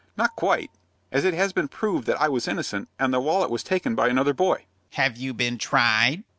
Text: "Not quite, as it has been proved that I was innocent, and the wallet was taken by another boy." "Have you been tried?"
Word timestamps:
"Not 0.17 0.35
quite, 0.35 0.71
as 1.11 1.25
it 1.25 1.35
has 1.35 1.53
been 1.53 1.67
proved 1.67 2.07
that 2.07 2.19
I 2.19 2.27
was 2.27 2.47
innocent, 2.47 2.89
and 2.97 3.13
the 3.13 3.19
wallet 3.19 3.51
was 3.51 3.61
taken 3.61 3.93
by 3.93 4.07
another 4.07 4.33
boy." 4.33 4.65
"Have 4.93 5.15
you 5.17 5.31
been 5.31 5.59
tried?" 5.59 6.23